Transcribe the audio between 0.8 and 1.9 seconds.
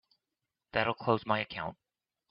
close my account.